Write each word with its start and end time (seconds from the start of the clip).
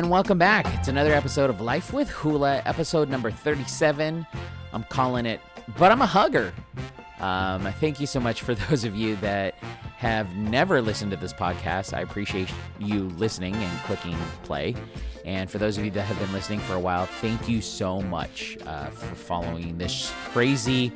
And 0.00 0.08
welcome 0.08 0.38
back. 0.38 0.64
It's 0.78 0.88
another 0.88 1.12
episode 1.12 1.50
of 1.50 1.60
Life 1.60 1.92
with 1.92 2.08
Hula, 2.08 2.62
episode 2.64 3.10
number 3.10 3.30
37. 3.30 4.26
I'm 4.72 4.84
calling 4.84 5.26
it, 5.26 5.42
but 5.76 5.92
I'm 5.92 6.00
a 6.00 6.06
hugger. 6.06 6.54
Um, 7.18 7.70
thank 7.80 8.00
you 8.00 8.06
so 8.06 8.18
much 8.18 8.40
for 8.40 8.54
those 8.70 8.84
of 8.84 8.96
you 8.96 9.16
that 9.16 9.56
have 9.98 10.34
never 10.36 10.80
listened 10.80 11.10
to 11.10 11.18
this 11.18 11.34
podcast. 11.34 11.92
I 11.92 12.00
appreciate 12.00 12.50
you 12.78 13.10
listening 13.18 13.54
and 13.54 13.78
clicking 13.80 14.16
play. 14.42 14.74
And 15.26 15.50
for 15.50 15.58
those 15.58 15.76
of 15.76 15.84
you 15.84 15.90
that 15.90 16.04
have 16.04 16.18
been 16.18 16.32
listening 16.32 16.60
for 16.60 16.72
a 16.72 16.80
while, 16.80 17.04
thank 17.04 17.46
you 17.46 17.60
so 17.60 18.00
much 18.00 18.56
uh, 18.64 18.86
for 18.86 19.14
following 19.14 19.76
this 19.76 20.14
crazy 20.32 20.92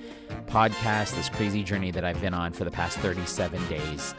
podcast, 0.46 1.14
this 1.14 1.28
crazy 1.28 1.62
journey 1.62 1.91
that 1.91 2.06
I've 2.06 2.23
been 2.23 2.32
on 2.32 2.55
for 2.55 2.64
the 2.64 2.70
past 2.70 2.96
37 3.00 3.68
days. 3.68 4.14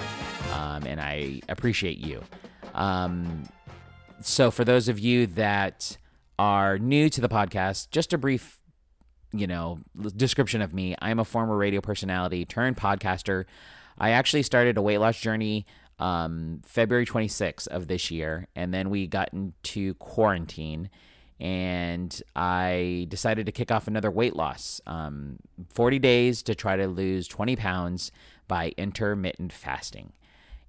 Um, 0.53 0.83
and 0.85 1.01
I 1.01 1.41
appreciate 1.49 1.97
you. 1.97 2.21
Um, 2.75 3.47
so, 4.21 4.51
for 4.51 4.63
those 4.63 4.87
of 4.87 4.99
you 4.99 5.27
that 5.27 5.97
are 6.37 6.77
new 6.77 7.09
to 7.09 7.21
the 7.21 7.29
podcast, 7.29 7.89
just 7.91 8.13
a 8.13 8.17
brief, 8.17 8.59
you 9.31 9.47
know, 9.47 9.79
description 10.15 10.61
of 10.61 10.73
me. 10.73 10.95
I'm 11.01 11.19
a 11.19 11.25
former 11.25 11.55
radio 11.55 11.81
personality 11.81 12.45
turned 12.45 12.77
podcaster. 12.77 13.45
I 13.97 14.11
actually 14.11 14.43
started 14.43 14.77
a 14.77 14.81
weight 14.81 14.97
loss 14.97 15.19
journey 15.19 15.65
um, 15.99 16.61
February 16.65 17.05
26th 17.05 17.67
of 17.67 17.87
this 17.87 18.11
year, 18.11 18.47
and 18.55 18.73
then 18.73 18.89
we 18.89 19.07
got 19.07 19.29
into 19.33 19.93
quarantine, 19.95 20.89
and 21.39 22.21
I 22.35 23.07
decided 23.09 23.45
to 23.45 23.51
kick 23.51 23.71
off 23.71 23.87
another 23.87 24.11
weight 24.11 24.35
loss. 24.35 24.81
Um, 24.85 25.37
40 25.69 25.99
days 25.99 26.43
to 26.43 26.55
try 26.55 26.75
to 26.75 26.87
lose 26.87 27.27
20 27.27 27.55
pounds 27.55 28.11
by 28.47 28.73
intermittent 28.77 29.53
fasting. 29.53 30.13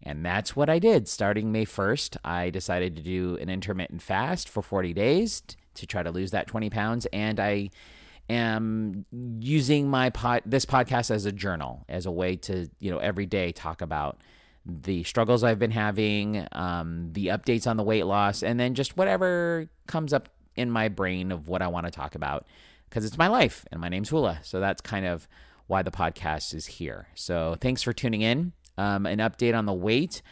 And 0.06 0.24
that's 0.24 0.54
what 0.54 0.70
I 0.70 0.78
did. 0.78 1.08
Starting 1.08 1.50
May 1.50 1.64
1st, 1.64 2.18
I 2.24 2.50
decided 2.50 2.94
to 2.94 3.02
do 3.02 3.36
an 3.40 3.50
intermittent 3.50 4.00
fast 4.00 4.48
for 4.48 4.62
40 4.62 4.92
days 4.94 5.42
to 5.74 5.86
try 5.86 6.04
to 6.04 6.12
lose 6.12 6.30
that 6.30 6.46
20 6.46 6.70
pounds. 6.70 7.06
And 7.12 7.40
I 7.40 7.70
am 8.30 9.04
using 9.40 9.88
my 9.88 10.10
pod, 10.10 10.42
this 10.46 10.64
podcast 10.64 11.10
as 11.10 11.26
a 11.26 11.32
journal, 11.32 11.84
as 11.88 12.06
a 12.06 12.12
way 12.12 12.36
to, 12.36 12.70
you 12.78 12.88
know, 12.88 12.98
every 12.98 13.26
day 13.26 13.50
talk 13.50 13.82
about 13.82 14.20
the 14.64 15.02
struggles 15.02 15.42
I've 15.42 15.58
been 15.58 15.72
having, 15.72 16.46
um, 16.52 17.12
the 17.12 17.26
updates 17.26 17.66
on 17.66 17.76
the 17.76 17.82
weight 17.82 18.06
loss, 18.06 18.44
and 18.44 18.60
then 18.60 18.74
just 18.74 18.96
whatever 18.96 19.68
comes 19.88 20.12
up 20.12 20.28
in 20.54 20.70
my 20.70 20.86
brain 20.86 21.32
of 21.32 21.48
what 21.48 21.62
I 21.62 21.66
want 21.66 21.86
to 21.86 21.90
talk 21.90 22.14
about 22.14 22.46
because 22.88 23.04
it's 23.04 23.18
my 23.18 23.26
life 23.26 23.64
and 23.72 23.80
my 23.80 23.88
name's 23.88 24.10
Hula. 24.10 24.38
So 24.42 24.60
that's 24.60 24.80
kind 24.80 25.04
of 25.04 25.26
why 25.66 25.82
the 25.82 25.90
podcast 25.90 26.54
is 26.54 26.66
here. 26.66 27.08
So 27.16 27.56
thanks 27.60 27.82
for 27.82 27.92
tuning 27.92 28.22
in. 28.22 28.52
Um, 28.78 29.06
an 29.06 29.18
update 29.18 29.56
on 29.56 29.66
the 29.66 29.72
weight. 29.72 30.22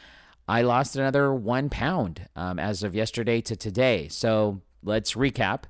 I 0.46 0.60
lost 0.62 0.96
another 0.96 1.32
one 1.32 1.70
pound 1.70 2.28
um, 2.36 2.58
as 2.58 2.82
of 2.82 2.94
yesterday 2.94 3.40
to 3.42 3.56
today. 3.56 4.08
So 4.08 4.60
let's 4.82 5.14
recap. 5.14 5.62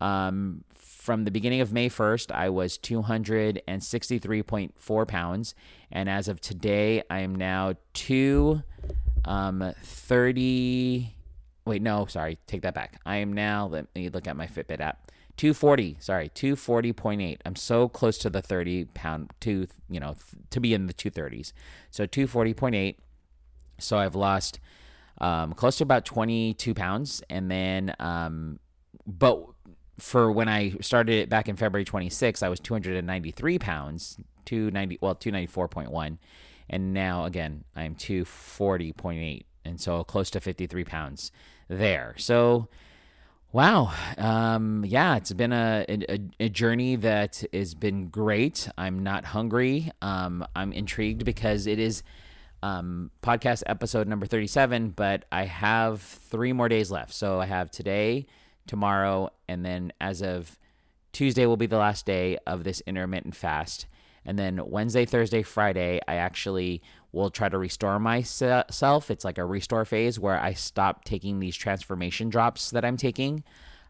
Um, 0.00 0.64
from 0.74 1.24
the 1.24 1.30
beginning 1.30 1.60
of 1.60 1.72
May 1.72 1.88
1st, 1.88 2.32
I 2.32 2.48
was 2.48 2.78
263.4 2.78 5.08
pounds. 5.08 5.54
And 5.92 6.08
as 6.08 6.26
of 6.26 6.40
today, 6.40 7.04
I 7.08 7.20
am 7.20 7.36
now 7.36 7.74
230. 7.94 8.64
Um, 9.24 9.72
wait, 11.64 11.82
no, 11.82 12.06
sorry, 12.06 12.38
take 12.48 12.62
that 12.62 12.74
back. 12.74 13.00
I 13.06 13.18
am 13.18 13.32
now, 13.32 13.68
let 13.68 13.86
me 13.94 14.08
look 14.08 14.26
at 14.26 14.36
my 14.36 14.48
Fitbit 14.48 14.80
app. 14.80 15.12
240, 15.36 15.96
sorry, 16.00 16.30
240.8. 16.30 17.38
I'm 17.44 17.56
so 17.56 17.88
close 17.88 18.18
to 18.18 18.30
the 18.30 18.40
30 18.40 18.86
pound, 18.86 19.32
to, 19.40 19.66
you 19.88 20.00
know, 20.00 20.16
to 20.50 20.60
be 20.60 20.72
in 20.72 20.86
the 20.86 20.94
230s. 20.94 21.52
So 21.90 22.06
240.8. 22.06 22.96
So 23.78 23.98
I've 23.98 24.14
lost 24.14 24.60
um, 25.18 25.52
close 25.52 25.76
to 25.78 25.84
about 25.84 26.04
22 26.04 26.74
pounds. 26.74 27.22
And 27.28 27.50
then, 27.50 27.94
um, 27.98 28.58
but 29.06 29.44
for 29.98 30.30
when 30.32 30.48
I 30.48 30.74
started 30.80 31.14
it 31.14 31.28
back 31.28 31.48
in 31.48 31.56
February 31.56 31.84
26, 31.84 32.42
I 32.42 32.48
was 32.48 32.60
293 32.60 33.58
pounds, 33.58 34.18
290, 34.46 34.98
well, 35.00 35.14
294.1. 35.14 36.18
And 36.68 36.92
now, 36.92 37.24
again, 37.24 37.64
I'm 37.74 37.94
240.8. 37.94 39.44
And 39.64 39.80
so 39.80 40.02
close 40.04 40.30
to 40.30 40.40
53 40.40 40.84
pounds 40.84 41.32
there. 41.68 42.14
So, 42.16 42.68
wow. 43.56 43.90
Um, 44.18 44.84
yeah, 44.86 45.16
it's 45.16 45.32
been 45.32 45.54
a, 45.54 45.86
a, 45.88 46.18
a, 46.38 46.48
journey 46.50 46.96
that 46.96 47.42
has 47.54 47.74
been 47.74 48.08
great. 48.08 48.68
I'm 48.76 49.02
not 49.02 49.24
hungry. 49.24 49.90
Um, 50.02 50.46
I'm 50.54 50.74
intrigued 50.74 51.24
because 51.24 51.66
it 51.66 51.78
is 51.78 52.02
um, 52.62 53.10
podcast 53.22 53.62
episode 53.64 54.08
number 54.08 54.26
37, 54.26 54.90
but 54.90 55.24
I 55.32 55.46
have 55.46 56.02
three 56.02 56.52
more 56.52 56.68
days 56.68 56.90
left. 56.90 57.14
So 57.14 57.40
I 57.40 57.46
have 57.46 57.70
today 57.70 58.26
tomorrow, 58.66 59.30
and 59.48 59.64
then 59.64 59.90
as 60.02 60.20
of 60.20 60.58
Tuesday 61.12 61.46
will 61.46 61.56
be 61.56 61.64
the 61.64 61.78
last 61.78 62.04
day 62.04 62.36
of 62.46 62.62
this 62.62 62.82
intermittent 62.86 63.34
fast. 63.34 63.86
And 64.26 64.38
then 64.38 64.60
Wednesday, 64.66 65.04
Thursday, 65.04 65.42
Friday, 65.42 66.00
I 66.06 66.16
actually 66.16 66.82
will 67.12 67.30
try 67.30 67.48
to 67.48 67.56
restore 67.56 67.98
myself. 67.98 69.10
It's 69.10 69.24
like 69.24 69.38
a 69.38 69.44
restore 69.44 69.84
phase 69.84 70.18
where 70.18 70.38
I 70.38 70.52
stop 70.52 71.04
taking 71.04 71.38
these 71.38 71.56
transformation 71.56 72.28
drops 72.28 72.70
that 72.72 72.84
I'm 72.84 72.96
taking. 72.96 73.44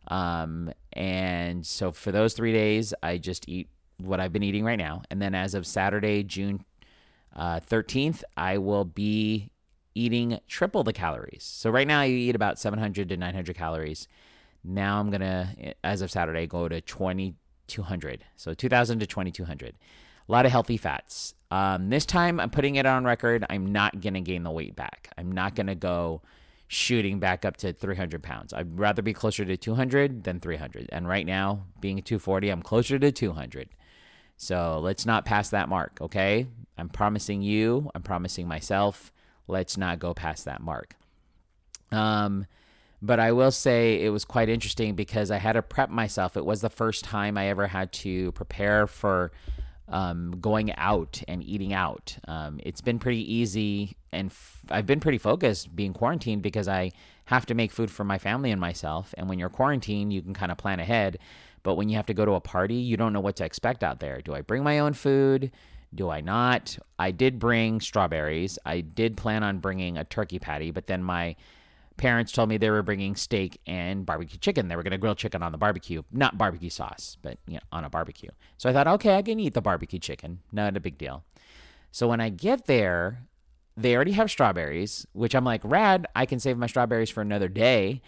Um, 0.09 0.73
and 0.93 1.67
so 1.67 1.91
for 1.91 2.13
those 2.13 2.35
three 2.35 2.53
days, 2.53 2.95
I 3.03 3.19
just 3.19 3.49
eat 3.49 3.69
what 3.99 4.21
I've 4.21 4.33
been 4.33 4.43
eating 4.43 4.65
right 4.65 4.79
now. 4.79 5.03
And 5.11 5.21
then 5.21 5.35
as 5.35 5.55
of 5.55 5.67
Saturday, 5.67 6.23
June 6.23 6.65
uh, 7.35 7.61
13th, 7.61 8.23
I 8.37 8.59
will 8.59 8.85
be 8.85 9.51
eating 9.95 10.39
triple 10.47 10.85
the 10.85 10.93
calories. 10.93 11.43
So 11.43 11.71
right 11.71 11.89
now, 11.89 12.01
I 12.01 12.09
eat 12.09 12.37
about 12.37 12.59
700 12.59 13.09
to 13.09 13.17
900 13.17 13.57
calories. 13.57 14.07
Now 14.63 15.01
I'm 15.01 15.11
gonna, 15.11 15.75
as 15.83 16.03
of 16.03 16.11
Saturday, 16.11 16.47
go 16.47 16.69
to 16.69 16.81
2200. 16.81 18.25
So 18.37 18.53
2000 18.53 19.01
to 19.01 19.07
2200. 19.07 19.75
A 20.29 20.33
lot 20.33 20.47
of 20.47 20.53
healthy 20.53 20.77
fats. 20.77 21.35
Um, 21.51 21.91
this 21.91 22.05
time 22.05 22.41
I'm 22.41 22.51
putting 22.51 22.77
it 22.77 22.87
on 22.87 23.05
record. 23.05 23.45
I'm 23.49 23.73
not 23.73 24.01
gonna 24.01 24.21
gain 24.21 24.43
the 24.43 24.51
weight 24.51 24.75
back. 24.75 25.11
I'm 25.17 25.31
not 25.31 25.55
gonna 25.55 25.75
go 25.75 26.23
shooting 26.69 27.21
back 27.21 27.45
up 27.45 27.57
to 27.59 27.73
300 27.73 28.23
pounds. 28.23 28.53
I'd 28.53 28.79
rather 28.79 29.03
be 29.03 29.13
closer 29.13 29.45
to 29.45 29.57
200 29.57 30.25
than 30.25 30.41
300. 30.41 30.89
And 30.91 31.07
right 31.07 31.25
now, 31.25 31.67
being 31.81 32.03
240, 32.03 32.49
I'm 32.49 32.63
closer 32.63 32.99
to 32.99 33.13
200. 33.13 33.69
So 34.37 34.81
let's 34.83 35.07
not 35.07 35.25
pass 35.25 35.51
that 35.51 35.69
mark, 35.69 35.99
okay? 36.01 36.47
I'm 36.77 36.89
promising 36.89 37.43
you, 37.43 37.91
I'm 37.95 38.03
promising 38.03 38.47
myself, 38.49 39.13
let's 39.49 39.77
not 39.77 39.99
go 39.99 40.13
past 40.13 40.45
that 40.45 40.61
mark. 40.61 40.95
Um, 41.93 42.47
but 43.01 43.21
I 43.21 43.33
will 43.33 43.53
say 43.53 44.03
it 44.03 44.11
was 44.11 44.25
quite 44.25 44.49
interesting 44.49 44.95
because 44.95 45.31
I 45.31 45.39
had 45.39 45.53
to 45.53 45.63
prep 45.63 45.89
myself. 45.89 46.37
It 46.37 46.45
was 46.45 46.61
the 46.61 46.71
first 46.71 47.05
time 47.05 47.39
I 47.39 47.49
ever 47.49 47.69
had 47.69 47.93
to 47.95 48.33
prepare 48.33 48.87
for 48.87 49.31
um, 49.89 50.37
going 50.41 50.73
out 50.75 51.23
and 51.29 51.43
eating 51.43 51.73
out. 51.73 52.17
Um, 52.27 52.61
it's 52.63 52.81
been 52.81 52.99
pretty 52.99 53.33
easy, 53.33 53.97
and 54.13 54.31
f- 54.31 54.63
I've 54.71 54.87
been 54.87 55.01
pretty 55.01 55.19
focused 55.19 55.75
being 55.75 55.93
quarantined 55.93 56.43
because 56.43 56.69
I 56.69 56.93
have 57.27 57.47
to 57.47 57.55
make 57.55 57.73
food 57.73 57.91
for 57.91 58.05
my 58.05 58.19
family 58.19 58.51
and 58.51 58.61
myself. 58.61 59.15
And 59.17 59.29
when 59.29 59.39
you're 59.39 59.49
quarantined, 59.49 60.13
you 60.13 60.23
can 60.23 60.35
kind 60.35 60.51
of 60.53 60.59
plan 60.59 60.81
ahead. 60.81 61.19
But 61.63 61.75
when 61.75 61.89
you 61.89 61.97
have 61.97 62.07
to 62.07 62.15
go 62.15 62.25
to 62.25 62.33
a 62.33 62.41
party, 62.41 62.77
you 62.77 62.97
don't 62.97 63.13
know 63.13 63.21
what 63.21 63.37
to 63.37 63.45
expect 63.45 63.83
out 63.83 63.99
there. 63.99 64.21
Do 64.21 64.35
I 64.35 64.41
bring 64.41 64.63
my 64.63 64.79
own 64.79 64.93
food? 64.93 65.51
Do 65.95 66.11
I 66.11 66.21
not? 66.21 66.79
I 66.99 67.11
did 67.11 67.39
bring 67.39 67.81
strawberries. 67.81 68.59
I 68.65 68.81
did 68.81 69.17
plan 69.17 69.43
on 69.43 69.59
bringing 69.59 69.97
a 69.97 70.05
turkey 70.05 70.39
patty, 70.39 70.71
but 70.71 70.87
then 70.87 71.03
my 71.03 71.37
parents 71.97 72.33
told 72.33 72.49
me 72.49 72.59
they 72.59 72.71
were 72.71 72.83
bringing 72.83 73.17
steak 73.17 73.61
and 73.67 74.05
barbecue 74.05 74.39
chicken. 74.39 74.69
They 74.69 74.77
were 74.77 74.83
going 74.83 74.93
to 74.93 74.99
grill 74.99 75.15
chicken 75.15 75.43
on 75.43 75.53
the 75.53 75.59
barbecue, 75.59 76.03
not 76.13 76.37
barbecue 76.37 76.71
sauce, 76.71 77.17
but 77.23 77.39
you 77.47 77.55
know, 77.55 77.61
on 77.73 77.85
a 77.85 77.91
barbecue. 77.91 78.31
So 78.59 78.69
I 78.69 78.73
thought, 78.73 78.87
okay, 78.87 79.17
I 79.17 79.23
can 79.23 79.41
eat 79.41 79.55
the 79.55 79.63
barbecue 79.63 79.99
chicken. 79.99 80.41
Not 80.53 80.77
a 80.77 80.81
big 80.81 80.99
deal. 80.99 81.25
So 81.91 82.09
when 82.09 82.21
I 82.21 82.29
get 82.29 82.67
there, 82.67 83.23
they 83.77 83.95
already 83.95 84.13
have 84.13 84.31
strawberries, 84.31 85.07
which 85.13 85.35
I'm 85.35 85.45
like, 85.45 85.61
rad, 85.65 86.07
I 86.15 86.27
can 86.27 86.41
save 86.41 86.59
my 86.59 86.67
strawberries 86.67 87.11
for 87.11 87.21
another 87.21 87.49
day. 87.49 88.03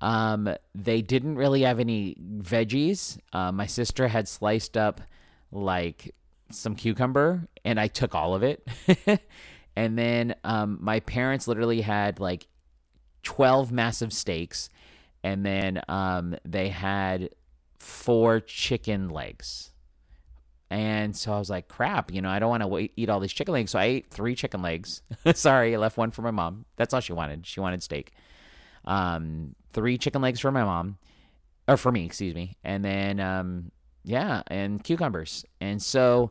Um, 0.00 0.54
they 0.74 1.02
didn't 1.02 1.36
really 1.36 1.62
have 1.62 1.78
any 1.78 2.16
veggies. 2.38 3.18
Uh, 3.32 3.52
my 3.52 3.66
sister 3.66 4.08
had 4.08 4.28
sliced 4.28 4.76
up 4.76 5.00
like 5.52 6.14
some 6.50 6.74
cucumber, 6.74 7.46
and 7.64 7.78
I 7.78 7.88
took 7.88 8.14
all 8.14 8.34
of 8.34 8.42
it. 8.42 8.66
and 9.76 9.98
then 9.98 10.34
um, 10.44 10.78
my 10.80 11.00
parents 11.00 11.46
literally 11.46 11.80
had 11.80 12.18
like 12.18 12.46
12 13.22 13.72
massive 13.72 14.12
steaks, 14.12 14.68
and 15.22 15.44
then 15.44 15.80
um, 15.88 16.36
they 16.44 16.68
had 16.68 17.30
four 17.78 18.40
chicken 18.40 19.08
legs. 19.08 19.72
And 20.70 21.16
so 21.16 21.32
I 21.32 21.38
was 21.38 21.50
like, 21.50 21.66
crap, 21.66 22.12
you 22.12 22.22
know, 22.22 22.30
I 22.30 22.38
don't 22.38 22.48
want 22.48 22.62
to 22.62 22.88
eat 22.96 23.08
all 23.08 23.18
these 23.18 23.32
chicken 23.32 23.52
legs. 23.52 23.72
So 23.72 23.78
I 23.80 23.84
ate 23.86 24.10
three 24.10 24.36
chicken 24.36 24.62
legs. 24.62 25.02
Sorry, 25.34 25.74
I 25.74 25.78
left 25.78 25.96
one 25.96 26.12
for 26.12 26.22
my 26.22 26.30
mom. 26.30 26.64
That's 26.76 26.94
all 26.94 27.00
she 27.00 27.12
wanted. 27.12 27.44
She 27.44 27.58
wanted 27.58 27.82
steak. 27.82 28.12
Um, 28.84 29.56
three 29.72 29.98
chicken 29.98 30.22
legs 30.22 30.38
for 30.38 30.52
my 30.52 30.62
mom, 30.62 30.96
or 31.66 31.76
for 31.76 31.90
me, 31.90 32.06
excuse 32.06 32.34
me. 32.34 32.56
And 32.62 32.84
then, 32.84 33.18
um, 33.18 33.72
yeah, 34.04 34.42
and 34.46 34.82
cucumbers. 34.82 35.44
And 35.60 35.82
so 35.82 36.30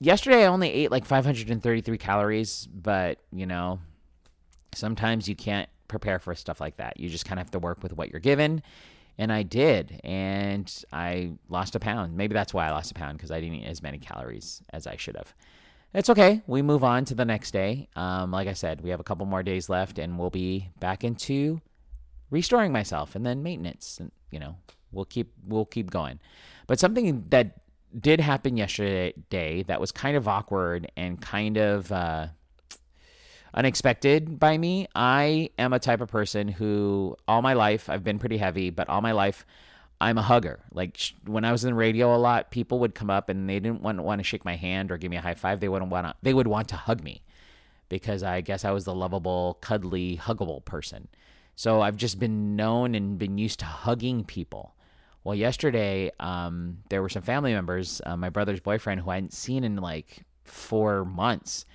yesterday 0.00 0.42
I 0.42 0.46
only 0.46 0.70
ate 0.70 0.90
like 0.90 1.04
533 1.04 1.96
calories, 1.96 2.66
but, 2.66 3.18
you 3.32 3.46
know, 3.46 3.78
sometimes 4.74 5.28
you 5.28 5.36
can't 5.36 5.68
prepare 5.90 6.18
for 6.18 6.34
stuff 6.34 6.60
like 6.60 6.76
that. 6.76 6.98
You 6.98 7.10
just 7.10 7.26
kind 7.26 7.38
of 7.38 7.46
have 7.46 7.50
to 7.50 7.58
work 7.58 7.82
with 7.82 7.92
what 7.92 8.10
you're 8.10 8.20
given. 8.20 8.62
And 9.18 9.30
I 9.32 9.42
did. 9.42 10.00
And 10.02 10.72
I 10.92 11.32
lost 11.48 11.74
a 11.74 11.80
pound. 11.80 12.16
Maybe 12.16 12.32
that's 12.32 12.54
why 12.54 12.68
I 12.68 12.70
lost 12.70 12.90
a 12.92 12.94
pound 12.94 13.18
because 13.18 13.30
I 13.30 13.40
didn't 13.40 13.56
eat 13.56 13.66
as 13.66 13.82
many 13.82 13.98
calories 13.98 14.62
as 14.72 14.86
I 14.86 14.96
should 14.96 15.16
have. 15.16 15.34
It's 15.92 16.08
okay. 16.08 16.40
We 16.46 16.62
move 16.62 16.84
on 16.84 17.04
to 17.06 17.14
the 17.14 17.24
next 17.24 17.50
day. 17.50 17.88
Um, 17.96 18.30
like 18.30 18.46
I 18.46 18.52
said, 18.52 18.80
we 18.80 18.90
have 18.90 19.00
a 19.00 19.04
couple 19.04 19.26
more 19.26 19.42
days 19.42 19.68
left 19.68 19.98
and 19.98 20.18
we'll 20.18 20.30
be 20.30 20.70
back 20.78 21.02
into 21.02 21.60
restoring 22.30 22.72
myself 22.72 23.16
and 23.16 23.26
then 23.26 23.42
maintenance. 23.42 23.98
And, 23.98 24.12
you 24.30 24.38
know, 24.38 24.56
we'll 24.92 25.04
keep, 25.04 25.32
we'll 25.44 25.66
keep 25.66 25.90
going. 25.90 26.20
But 26.68 26.78
something 26.78 27.24
that 27.30 27.60
did 27.98 28.20
happen 28.20 28.56
yesterday 28.56 29.64
that 29.66 29.80
was 29.80 29.90
kind 29.90 30.16
of 30.16 30.28
awkward 30.28 30.92
and 30.96 31.20
kind 31.20 31.58
of, 31.58 31.90
uh, 31.90 32.28
unexpected 33.54 34.38
by 34.38 34.56
me. 34.56 34.86
I 34.94 35.50
am 35.58 35.72
a 35.72 35.78
type 35.78 36.00
of 36.00 36.08
person 36.08 36.48
who, 36.48 37.16
all 37.26 37.42
my 37.42 37.54
life, 37.54 37.88
I've 37.88 38.04
been 38.04 38.18
pretty 38.18 38.38
heavy, 38.38 38.70
but 38.70 38.88
all 38.88 39.00
my 39.00 39.12
life, 39.12 39.44
I'm 40.00 40.18
a 40.18 40.22
hugger. 40.22 40.60
Like 40.72 40.96
sh- 40.96 41.12
when 41.26 41.44
I 41.44 41.52
was 41.52 41.64
in 41.64 41.74
radio 41.74 42.14
a 42.14 42.18
lot, 42.18 42.50
people 42.50 42.78
would 42.80 42.94
come 42.94 43.10
up 43.10 43.28
and 43.28 43.48
they 43.48 43.60
didn't 43.60 43.82
want, 43.82 44.02
want 44.02 44.18
to 44.20 44.24
shake 44.24 44.44
my 44.44 44.56
hand 44.56 44.90
or 44.90 44.96
give 44.96 45.10
me 45.10 45.16
a 45.16 45.20
high 45.20 45.34
five. 45.34 45.60
They 45.60 45.68
wouldn't 45.68 45.90
want 45.90 46.06
to, 46.06 46.14
they 46.22 46.34
would 46.34 46.46
want 46.46 46.68
to 46.68 46.76
hug 46.76 47.02
me 47.02 47.22
because 47.88 48.22
I 48.22 48.40
guess 48.40 48.64
I 48.64 48.70
was 48.70 48.84
the 48.84 48.94
lovable, 48.94 49.58
cuddly, 49.60 50.16
huggable 50.16 50.64
person. 50.64 51.08
So 51.56 51.82
I've 51.82 51.96
just 51.96 52.18
been 52.18 52.56
known 52.56 52.94
and 52.94 53.18
been 53.18 53.36
used 53.36 53.58
to 53.58 53.66
hugging 53.66 54.24
people. 54.24 54.74
Well, 55.24 55.34
yesterday, 55.34 56.10
um, 56.18 56.78
there 56.88 57.02
were 57.02 57.10
some 57.10 57.22
family 57.22 57.52
members, 57.52 58.00
uh, 58.06 58.16
my 58.16 58.30
brother's 58.30 58.60
boyfriend, 58.60 59.02
who 59.02 59.10
I 59.10 59.16
hadn't 59.16 59.34
seen 59.34 59.64
in 59.64 59.76
like 59.76 60.24
four 60.44 61.04
months 61.04 61.66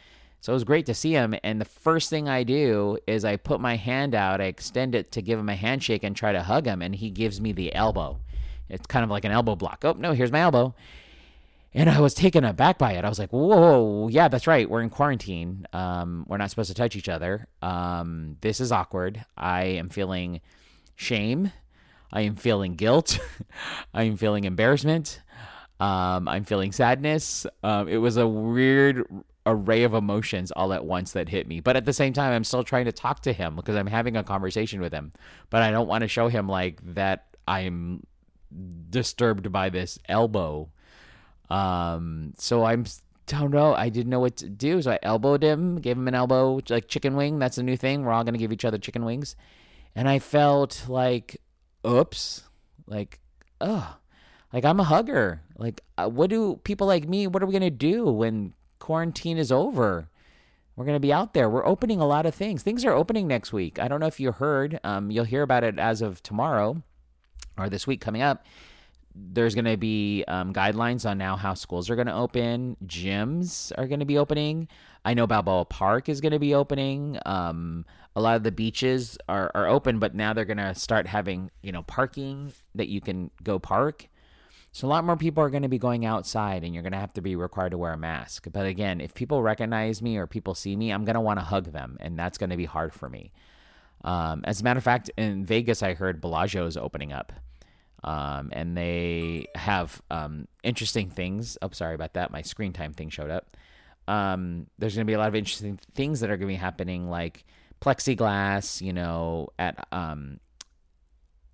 so 0.45 0.53
it 0.53 0.57
was 0.57 0.63
great 0.63 0.85
to 0.85 0.93
see 0.93 1.11
him. 1.11 1.33
And 1.43 1.59
the 1.59 1.65
first 1.65 2.11
thing 2.11 2.29
I 2.29 2.43
do 2.43 2.99
is 3.07 3.25
I 3.25 3.35
put 3.35 3.59
my 3.59 3.77
hand 3.77 4.13
out, 4.13 4.39
I 4.39 4.43
extend 4.43 4.93
it 4.93 5.11
to 5.13 5.23
give 5.23 5.39
him 5.39 5.49
a 5.49 5.55
handshake 5.55 6.03
and 6.03 6.15
try 6.15 6.33
to 6.33 6.43
hug 6.43 6.67
him. 6.67 6.83
And 6.83 6.93
he 6.93 7.09
gives 7.09 7.41
me 7.41 7.51
the 7.51 7.73
elbow. 7.73 8.19
It's 8.69 8.85
kind 8.85 9.03
of 9.03 9.09
like 9.09 9.25
an 9.25 9.31
elbow 9.31 9.55
block. 9.55 9.83
Oh, 9.83 9.95
no, 9.97 10.11
here's 10.11 10.31
my 10.31 10.41
elbow. 10.41 10.75
And 11.73 11.89
I 11.89 11.99
was 11.99 12.13
taken 12.13 12.43
aback 12.43 12.77
by 12.77 12.91
it. 12.91 13.03
I 13.03 13.09
was 13.09 13.17
like, 13.17 13.31
whoa, 13.31 14.07
yeah, 14.07 14.27
that's 14.27 14.45
right. 14.45 14.69
We're 14.69 14.83
in 14.83 14.91
quarantine. 14.91 15.65
Um, 15.73 16.27
we're 16.27 16.37
not 16.37 16.51
supposed 16.51 16.69
to 16.69 16.75
touch 16.75 16.95
each 16.95 17.09
other. 17.09 17.47
Um, 17.63 18.37
this 18.41 18.59
is 18.59 18.71
awkward. 18.71 19.25
I 19.35 19.63
am 19.63 19.89
feeling 19.89 20.41
shame. 20.95 21.53
I 22.13 22.21
am 22.21 22.35
feeling 22.35 22.75
guilt. 22.75 23.17
I 23.95 24.03
am 24.03 24.15
feeling 24.15 24.43
embarrassment. 24.43 25.21
Um, 25.79 26.27
I'm 26.27 26.43
feeling 26.43 26.71
sadness. 26.71 27.47
Um, 27.63 27.87
it 27.87 27.97
was 27.97 28.17
a 28.17 28.27
weird 28.27 29.07
array 29.45 29.83
of 29.83 29.93
emotions 29.93 30.51
all 30.51 30.73
at 30.73 30.85
once 30.85 31.11
that 31.11 31.29
hit 31.29 31.47
me. 31.47 31.59
But 31.59 31.75
at 31.75 31.85
the 31.85 31.93
same 31.93 32.13
time, 32.13 32.33
I'm 32.33 32.43
still 32.43 32.63
trying 32.63 32.85
to 32.85 32.91
talk 32.91 33.21
to 33.21 33.33
him 33.33 33.55
because 33.55 33.75
I'm 33.75 33.87
having 33.87 34.17
a 34.17 34.23
conversation 34.23 34.81
with 34.81 34.93
him. 34.93 35.13
But 35.49 35.61
I 35.61 35.71
don't 35.71 35.87
want 35.87 36.01
to 36.01 36.07
show 36.07 36.27
him 36.27 36.47
like 36.47 36.79
that 36.95 37.35
I'm 37.47 38.05
disturbed 38.89 39.51
by 39.51 39.69
this 39.69 39.99
elbow. 40.07 40.69
Um, 41.49 42.33
so 42.37 42.63
I'm 42.63 42.85
don't 43.27 43.51
know. 43.51 43.73
I 43.73 43.89
didn't 43.89 44.09
know 44.09 44.19
what 44.19 44.37
to 44.37 44.49
do, 44.49 44.81
so 44.81 44.91
I 44.91 44.99
elbowed 45.01 45.43
him, 45.43 45.77
gave 45.77 45.97
him 45.97 46.07
an 46.07 46.15
elbow, 46.15 46.61
like 46.69 46.87
chicken 46.87 47.15
wing. 47.15 47.39
That's 47.39 47.57
a 47.57 47.63
new 47.63 47.77
thing. 47.77 48.03
We're 48.03 48.11
all 48.11 48.23
gonna 48.23 48.37
give 48.37 48.51
each 48.51 48.65
other 48.65 48.77
chicken 48.77 49.05
wings, 49.05 49.35
and 49.95 50.07
I 50.07 50.19
felt 50.19 50.85
like, 50.87 51.41
oops, 51.85 52.43
like, 52.85 53.19
oh, 53.61 53.97
like 54.53 54.63
I'm 54.65 54.79
a 54.79 54.83
hugger. 54.83 55.41
Like, 55.57 55.81
uh, 55.97 56.07
what 56.09 56.29
do 56.29 56.57
people 56.63 56.87
like 56.87 57.07
me? 57.07 57.27
What 57.27 57.41
are 57.41 57.45
we 57.47 57.53
gonna 57.53 57.71
do 57.71 58.05
when 58.05 58.53
quarantine 58.85 59.39
is 59.39 59.51
over. 59.51 60.07
We're 60.75 60.85
going 60.85 60.95
to 60.95 60.99
be 60.99 61.11
out 61.11 61.33
there. 61.33 61.49
We're 61.49 61.65
opening 61.65 61.99
a 61.99 62.05
lot 62.05 62.27
of 62.27 62.35
things. 62.35 62.61
Things 62.61 62.85
are 62.85 62.91
opening 62.91 63.27
next 63.27 63.51
week. 63.51 63.79
I 63.79 63.87
don't 63.87 63.99
know 63.99 64.05
if 64.05 64.19
you 64.19 64.31
heard. 64.31 64.79
Um, 64.83 65.09
you'll 65.09 65.25
hear 65.25 65.41
about 65.41 65.63
it 65.63 65.79
as 65.79 66.03
of 66.03 66.21
tomorrow 66.21 66.83
or 67.57 67.67
this 67.67 67.87
week 67.87 67.99
coming 67.99 68.21
up. 68.21 68.45
There's 69.15 69.55
going 69.55 69.65
to 69.65 69.75
be 69.75 70.23
um, 70.27 70.53
guidelines 70.53 71.09
on 71.09 71.17
now 71.17 71.35
how 71.35 71.55
schools 71.55 71.89
are 71.89 71.95
going 71.95 72.05
to 72.05 72.13
open. 72.13 72.77
Gyms 72.85 73.71
are 73.75 73.87
going 73.87 74.01
to 74.01 74.05
be 74.05 74.19
opening. 74.19 74.67
I 75.03 75.15
know 75.15 75.25
Balboa 75.25 75.65
Park 75.65 76.07
is 76.07 76.21
going 76.21 76.33
to 76.33 76.39
be 76.39 76.53
opening. 76.53 77.17
Um, 77.25 77.85
a 78.15 78.21
lot 78.21 78.35
of 78.35 78.43
the 78.43 78.51
beaches 78.51 79.17
are, 79.27 79.49
are 79.55 79.67
open, 79.67 79.97
but 79.97 80.13
now 80.13 80.33
they're 80.33 80.45
going 80.45 80.57
to 80.57 80.75
start 80.75 81.07
having 81.07 81.49
you 81.63 81.71
know 81.71 81.81
parking 81.81 82.53
that 82.75 82.87
you 82.87 83.01
can 83.01 83.31
go 83.41 83.57
park. 83.57 84.09
So 84.75 84.87
a 84.87 84.89
lot 84.89 85.05
more 85.05 85.15
people 85.15 85.41
are 85.41 85.49
going 85.49 85.63
to 85.63 85.69
be 85.69 85.77
going 85.77 86.05
outside 86.05 86.65
and 86.65 86.73
you're 86.73 86.83
going 86.83 86.91
to 86.91 86.99
have 86.99 87.13
to 87.13 87.21
be 87.21 87.37
required 87.37 87.69
to 87.69 87.77
wear 87.77 87.93
a 87.93 87.97
mask. 87.97 88.47
But 88.51 88.65
again, 88.65 88.99
if 88.99 89.13
people 89.13 89.41
recognize 89.41 90.01
me 90.01 90.17
or 90.17 90.27
people 90.27 90.53
see 90.53 90.75
me, 90.75 90.91
I'm 90.91 91.05
going 91.05 91.13
to 91.13 91.21
want 91.21 91.39
to 91.39 91.45
hug 91.45 91.71
them 91.71 91.95
and 92.01 92.19
that's 92.19 92.37
going 92.37 92.49
to 92.49 92.57
be 92.57 92.65
hard 92.65 92.93
for 92.93 93.07
me. 93.07 93.31
Um, 94.03 94.41
as 94.43 94.59
a 94.59 94.65
matter 94.65 94.77
of 94.79 94.83
fact, 94.83 95.09
in 95.15 95.45
Vegas, 95.45 95.81
I 95.81 95.93
heard 95.93 96.19
Bellagio 96.19 96.65
is 96.65 96.75
opening 96.75 97.13
up. 97.13 97.31
Um, 98.03 98.49
and 98.51 98.75
they 98.75 99.47
have 99.55 100.01
um, 100.11 100.45
interesting 100.61 101.09
things. 101.09 101.57
Oh, 101.61 101.69
sorry 101.71 101.95
about 101.95 102.15
that. 102.15 102.31
My 102.31 102.41
screen 102.41 102.73
time 102.73 102.91
thing 102.91 103.09
showed 103.09 103.29
up. 103.29 103.55
Um, 104.09 104.67
there's 104.77 104.95
going 104.95 105.07
to 105.07 105.09
be 105.09 105.15
a 105.15 105.19
lot 105.19 105.29
of 105.29 105.35
interesting 105.35 105.79
things 105.93 106.19
that 106.19 106.29
are 106.29 106.35
going 106.35 106.49
to 106.49 106.53
be 106.53 106.55
happening, 106.55 107.09
like 107.09 107.45
plexiglass, 107.79 108.81
you 108.81 108.91
know, 108.91 109.47
at 109.57 109.87
um, 109.93 110.41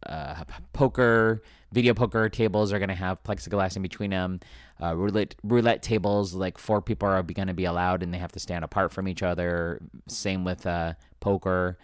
uh, 0.06 0.44
poker, 0.74 1.42
video 1.71 1.94
poker 1.94 2.30
tables 2.30 2.74
are 2.74 2.80
going 2.80 2.89
to 2.89 2.95
have 2.95 3.24
plexiglass 3.24 3.75
in 3.75 3.81
between 3.81 4.09
them. 4.09 4.39
Uh, 4.81 4.95
roulette 4.95 5.36
roulette 5.44 5.83
tables, 5.83 6.33
like 6.33 6.57
four 6.57 6.81
people 6.81 7.07
are 7.07 7.21
going 7.21 7.48
to 7.48 7.53
be 7.53 7.65
allowed, 7.65 8.03
and 8.03 8.13
they 8.13 8.18
have 8.18 8.31
to 8.31 8.39
stand 8.39 8.63
apart 8.63 8.92
from 8.92 9.07
each 9.07 9.24
other. 9.24 9.80
Same 10.07 10.44
with 10.44 10.65
uh, 10.65 10.94
poker, 11.19 11.77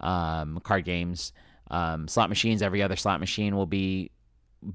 um, 0.00 0.60
card 0.64 0.84
games, 0.84 1.32
um, 1.70 2.08
slot 2.08 2.28
machines. 2.28 2.62
Every 2.62 2.82
other 2.82 2.96
slot 2.96 3.20
machine 3.20 3.56
will 3.56 3.66
be 3.66 4.10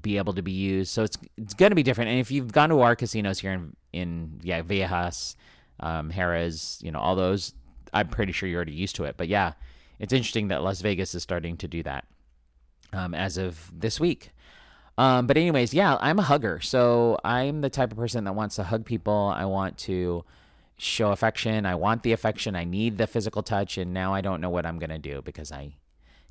be 0.02 0.16
able 0.16 0.32
to 0.32 0.42
be 0.42 0.52
used. 0.52 0.90
So 0.90 1.02
it's 1.02 1.18
it's 1.36 1.54
going 1.54 1.70
to 1.70 1.76
be 1.76 1.82
different. 1.82 2.10
And 2.10 2.18
if 2.18 2.30
you've 2.30 2.52
gone 2.52 2.70
to 2.70 2.80
our 2.80 2.96
casinos 2.96 3.38
here 3.40 3.52
in 3.52 3.76
in 3.92 4.40
yeah 4.42 4.62
Viejas, 4.62 5.36
um, 5.80 6.10
Harrah's, 6.10 6.80
you 6.82 6.90
know 6.90 6.98
all 6.98 7.14
those, 7.14 7.52
I'm 7.92 8.08
pretty 8.08 8.32
sure 8.32 8.48
you're 8.48 8.56
already 8.56 8.72
used 8.72 8.96
to 8.96 9.04
it. 9.04 9.16
But 9.18 9.28
yeah, 9.28 9.52
it's 9.98 10.14
interesting 10.14 10.48
that 10.48 10.62
Las 10.62 10.80
Vegas 10.80 11.14
is 11.14 11.22
starting 11.22 11.58
to 11.58 11.68
do 11.68 11.82
that 11.82 12.06
um, 12.96 13.14
as 13.14 13.36
of 13.36 13.70
this 13.78 14.00
week. 14.00 14.30
Um, 14.98 15.26
but 15.26 15.36
anyways, 15.36 15.74
yeah, 15.74 15.98
I'm 16.00 16.18
a 16.18 16.22
hugger. 16.22 16.60
So 16.60 17.18
I'm 17.22 17.60
the 17.60 17.68
type 17.68 17.92
of 17.92 17.98
person 17.98 18.24
that 18.24 18.34
wants 18.34 18.56
to 18.56 18.64
hug 18.64 18.86
people. 18.86 19.32
I 19.36 19.44
want 19.44 19.76
to 19.78 20.24
show 20.78 21.12
affection. 21.12 21.66
I 21.66 21.74
want 21.74 22.02
the 22.02 22.12
affection. 22.12 22.56
I 22.56 22.64
need 22.64 22.96
the 22.98 23.06
physical 23.06 23.42
touch. 23.42 23.76
And 23.76 23.92
now 23.92 24.14
I 24.14 24.22
don't 24.22 24.40
know 24.40 24.50
what 24.50 24.64
I'm 24.64 24.78
to 24.78 24.98
do 24.98 25.20
because 25.22 25.52
I 25.52 25.74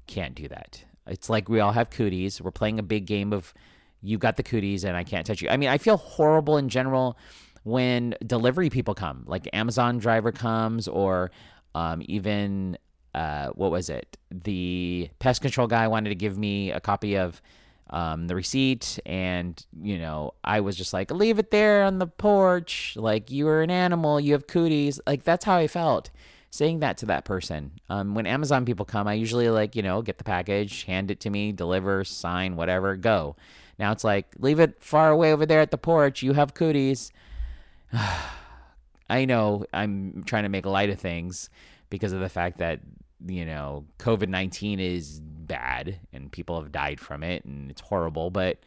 can't 0.08 0.34
do 0.34 0.48
that. 0.48 0.84
It's 1.08 1.30
like 1.30 1.48
we 1.48 1.60
all 1.60 1.74
have 1.74 1.92
cooties. 1.92 2.42
We're 2.42 2.52
playing 2.52 2.80
a 2.80 2.84
big 2.84 3.06
game 3.06 3.32
of 3.34 3.54
you 4.02 4.18
got 4.18 4.38
the 4.38 4.44
cooties 4.44 4.84
and 4.84 4.98
I 4.98 5.04
can't 5.04 5.26
touch 5.26 5.42
you. 5.42 5.50
I 5.50 5.58
mean, 5.58 5.70
I 5.70 5.78
feel 5.78 5.98
horrible 5.98 6.58
in 6.58 6.70
general 6.70 7.18
when 7.64 8.16
delivery 8.26 8.70
people 8.70 8.94
come, 8.94 9.24
like 9.28 9.48
Amazon 9.54 9.98
driver 10.00 10.32
comes 10.32 10.88
or 10.88 11.32
um, 11.76 12.02
even 12.06 12.78
uh, 13.16 13.48
what 13.56 13.72
was 13.72 13.90
it? 13.90 14.18
The 14.30 15.10
pest 15.20 15.42
control 15.42 15.68
guy 15.68 15.88
wanted 15.88 16.10
to 16.10 16.16
give 16.16 16.38
me 16.38 16.72
a 16.72 16.82
copy 16.82 17.16
of 17.16 17.42
um, 17.90 18.28
the 18.28 18.36
receipt, 18.36 19.00
and 19.06 19.66
you 19.82 19.98
know, 19.98 20.34
I 20.44 20.60
was 20.60 20.76
just 20.76 20.92
like, 20.92 21.12
leave 21.12 21.40
it 21.40 21.50
there 21.50 21.84
on 21.84 22.00
the 22.00 22.08
porch. 22.08 22.94
Like 22.98 23.32
you 23.32 23.48
are 23.48 23.62
an 23.62 23.72
animal, 23.72 24.20
you 24.20 24.34
have 24.34 24.48
cooties. 24.48 25.00
Like 25.08 25.24
that's 25.24 25.46
how 25.46 25.56
I 25.56 25.68
felt 25.68 26.10
saying 26.50 26.80
that 26.80 26.98
to 26.98 27.06
that 27.06 27.24
person. 27.24 27.72
Um, 27.90 28.16
when 28.16 28.28
Amazon 28.28 28.66
people 28.66 28.86
come, 28.86 29.08
I 29.08 29.14
usually 29.14 29.50
like 29.50 29.78
you 29.78 29.82
know 29.82 30.02
get 30.02 30.18
the 30.18 30.26
package, 30.26 30.84
hand 30.84 31.10
it 31.10 31.22
to 31.22 31.30
me, 31.30 31.54
deliver, 31.54 32.04
sign, 32.04 32.58
whatever, 32.58 32.98
go. 32.98 33.38
Now 33.80 33.94
it's 33.94 34.04
like 34.04 34.28
leave 34.40 34.60
it 34.60 34.84
far 34.84 35.10
away 35.10 35.32
over 35.32 35.46
there 35.46 35.62
at 35.62 35.72
the 35.72 35.78
porch. 35.78 36.22
You 36.22 36.34
have 36.34 36.54
cooties. 36.54 37.14
I 39.10 39.24
know 39.24 39.66
I'm 39.72 40.24
trying 40.26 40.44
to 40.44 40.50
make 40.50 40.66
light 40.66 40.90
of 40.90 41.00
things 41.00 41.50
because 41.90 42.12
of 42.12 42.20
the 42.20 42.28
fact 42.28 42.58
that 42.58 42.82
you 43.26 43.46
know, 43.46 43.86
COVID 44.00 44.30
19 44.30 44.80
is 44.80 45.22
bad 45.22 46.00
and 46.14 46.32
people 46.32 46.62
have 46.62 46.72
died 46.72 47.00
from 47.00 47.24
it 47.24 47.46
and 47.46 47.70
it's 47.70 47.82
horrible, 47.82 48.30
but 48.30 48.60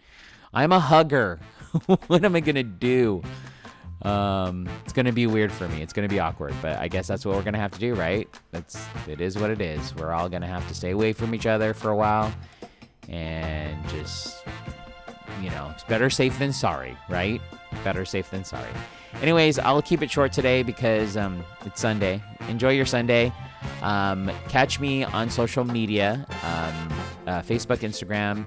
I'm 0.53 0.73
a 0.73 0.81
hugger. 0.81 1.41
what 2.07 2.25
am 2.25 2.37
I 2.37 2.41
going 2.41 2.57
to 2.57 2.63
do? 2.63 3.23
Um, 4.03 4.69
it's 4.85 4.93
going 4.93 5.07
to 5.07 5.13
be 5.13 5.27
weird 5.27 5.51
for 5.51 5.69
me. 5.69 5.83
It's 5.83 5.93
going 5.93 6.09
to 6.09 6.13
be 6.13 6.21
awkward, 6.21 6.55
but 6.63 6.79
I 6.79 6.89
guess 6.89 7.07
that's 7.09 7.27
what 7.27 7.35
we're 7.35 7.43
going 7.43 7.55
to 7.55 7.61
have 7.61 7.73
to 7.73 7.81
do, 7.81 7.95
right? 7.95 8.29
That's 8.53 8.87
it 9.09 9.21
is 9.21 9.37
what 9.37 9.51
it 9.51 9.61
is. 9.61 9.95
We're 9.95 10.13
all 10.13 10.29
going 10.29 10.43
to 10.43 10.49
have 10.49 10.67
to 10.69 10.75
stay 10.75 10.91
away 10.91 11.13
from 11.13 11.35
each 11.35 11.47
other 11.47 11.75
for 11.75 11.91
a 11.91 11.97
while 11.97 12.33
and 13.09 13.89
just 13.89 14.45
you 15.43 15.51
know, 15.51 15.71
it's 15.73 15.85
better 15.85 16.11
safe 16.11 16.39
than 16.39 16.53
sorry, 16.53 16.97
right? 17.09 17.41
Better 17.85 18.05
safe 18.05 18.31
than 18.31 18.45
sorry. 18.45 18.71
Anyways, 19.21 19.59
I'll 19.59 19.83
keep 19.83 20.03
it 20.03 20.11
short 20.11 20.33
today 20.33 20.63
because 20.63 21.17
um, 21.17 21.45
it's 21.65 21.81
Sunday. 21.81 22.23
Enjoy 22.49 22.71
your 22.71 22.87
Sunday. 22.87 23.33
Um, 23.83 24.31
catch 24.49 24.81
me 24.81 25.05
on 25.05 25.31
social 25.31 25.65
media. 25.65 26.27
Um, 26.43 26.99
uh, 27.29 27.43
Facebook, 27.43 27.81
Instagram, 27.81 28.47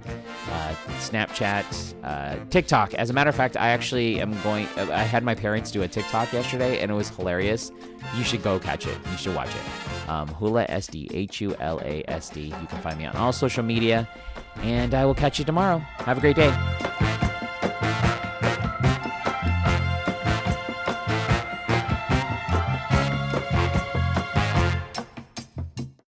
uh, 0.50 0.74
Snapchat, 0.98 1.94
uh, 2.04 2.44
TikTok. 2.50 2.96
As 2.96 3.12
a 3.12 3.14
matter 3.14 3.30
of 3.30 3.36
fact, 3.36 3.56
I 3.56 3.70
actually 3.70 4.20
am 4.20 4.34
going. 4.42 4.68
I 4.76 5.04
had 5.04 5.24
my 5.24 5.36
parents 5.36 5.72
do 5.72 5.84
a 5.84 5.88
TikTok 5.88 6.34
yesterday, 6.34 6.82
and 6.82 6.90
it 6.90 6.96
was 6.96 7.10
hilarious. 7.10 7.72
You 8.18 8.24
should 8.24 8.42
go 8.42 8.60
catch 8.60 8.88
it. 8.88 8.98
You 9.12 9.18
should 9.18 9.36
watch 9.36 9.50
it. 9.50 10.10
Um, 10.10 10.28
Hula 10.30 10.66
SD, 10.66 11.10
H 11.14 11.42
U 11.42 11.56
L 11.60 11.80
A 11.84 12.04
S 12.08 12.30
D. 12.30 12.46
You 12.46 12.68
can 12.68 12.80
find 12.82 12.98
me 12.98 13.06
on 13.06 13.16
all 13.16 13.32
social 13.32 13.64
media, 13.64 14.10
and 14.64 14.96
I 14.96 15.06
will 15.06 15.16
catch 15.16 15.38
you 15.38 15.46
tomorrow. 15.46 15.78
Have 15.78 16.18
a 16.18 16.22
great 16.22 16.36
day. 16.36 16.52